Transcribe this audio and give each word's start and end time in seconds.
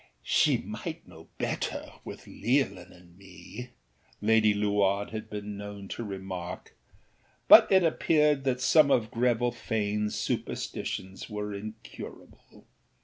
âShe 0.25 0.65
might 0.65 1.07
know 1.07 1.27
better, 1.37 1.93
with 2.03 2.25
Leolin 2.25 2.91
and 2.91 3.15
me,â 3.19 3.69
Lady 4.19 4.51
Luard 4.51 5.11
had 5.11 5.29
been 5.29 5.55
known 5.57 5.87
to 5.89 6.03
remark; 6.03 6.75
but 7.47 7.71
it 7.71 7.83
appeared 7.83 8.43
that 8.43 8.59
some 8.59 8.89
of 8.89 9.11
Greville 9.11 9.51
Faneâs 9.51 10.13
superstitions 10.13 11.29
were 11.29 11.53
incurable. 11.53 12.65